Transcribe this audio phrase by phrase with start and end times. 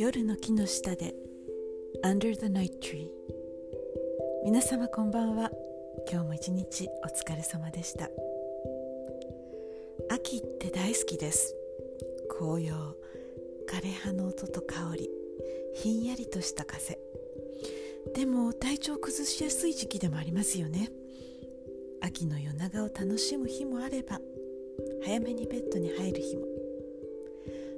[0.00, 1.14] 夜の木の下で
[2.02, 3.10] Under the Night Tree
[4.46, 5.50] 皆様こんばんは。
[6.10, 8.08] 今日も一日お疲れ様でした。
[10.10, 11.54] 秋って大好きです。
[12.30, 12.96] 紅葉
[13.68, 15.10] 枯葉の音と香り
[15.74, 16.98] ひんやりとした風。
[18.14, 20.88] でも体調崩しやすい時期でもありますよね。
[22.00, 24.18] 秋の夜長を楽しむ日もあれば
[25.04, 26.46] 早めにベッドに入る日も。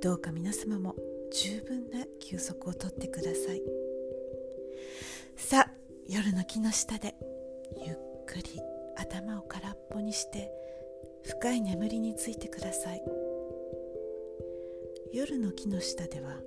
[0.00, 0.96] どうか皆様も
[1.32, 3.62] 十分な休息をとってください。
[5.36, 5.70] さあ
[6.08, 7.14] 夜の木の下で
[7.84, 8.42] ゆっくり
[8.96, 10.50] 頭を空っぽにして
[11.22, 13.02] 深い眠りについてください。
[15.12, 16.40] 夜の木の下では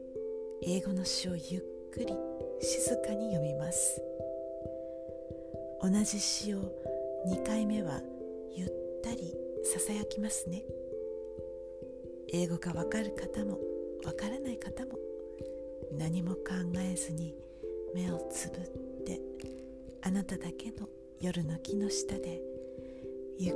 [0.64, 1.62] 英語の詩をゆっ
[1.92, 2.14] くり
[2.62, 4.02] 静かに読みます。
[5.82, 6.60] 同じ詩を
[7.28, 8.02] 2回目は
[8.56, 8.70] ゆっ
[9.04, 10.64] たりささやきますね。
[12.32, 13.60] 英語がわかる方も
[14.06, 14.98] わからない方も
[15.98, 16.40] 何も考
[16.78, 17.36] えずに
[17.94, 19.20] 目をつぶって
[20.02, 20.88] あなただけの
[21.20, 22.42] 夜の木の下で
[23.38, 23.56] ゆっ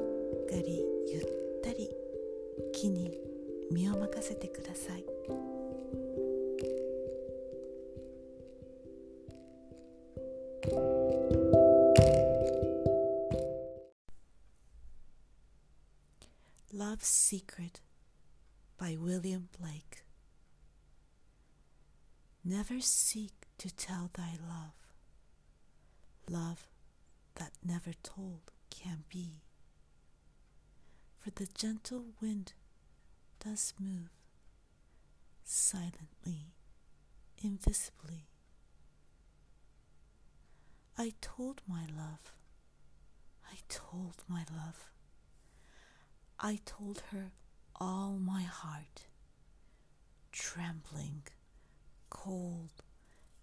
[0.50, 1.90] くりゆったり
[2.74, 3.18] 木に
[3.72, 5.06] 身を任せてください
[16.76, 17.82] Love's Secret
[18.78, 20.04] by William Blake.
[22.46, 24.74] Never seek to tell thy love,
[26.30, 26.68] love
[27.36, 29.42] that never told can be.
[31.20, 32.54] For the gentle wind
[33.40, 34.10] does move
[35.46, 36.54] silently,
[37.42, 38.28] invisibly.
[40.98, 42.34] I told my love,
[43.50, 44.86] I told my love.
[46.40, 47.32] I told her
[47.80, 49.08] all my heart,
[50.32, 51.24] trembling,
[52.23, 52.83] cold,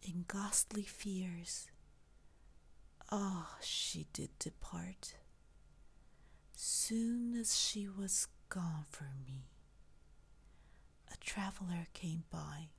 [0.02, 1.68] in ghastly fears.
[3.12, 5.16] Ah, she did depart.
[6.56, 9.46] Soon as she was gone from me,
[11.12, 12.70] a traveler came by,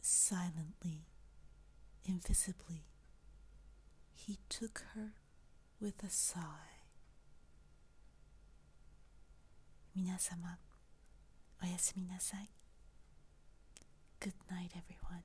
[0.00, 1.06] silently,
[2.04, 2.84] invisibly.
[4.14, 5.12] He took her
[5.80, 6.76] with a sigh.
[9.96, 10.58] 皆様
[11.62, 12.50] おやすみなさい
[14.21, 15.23] Good night everyone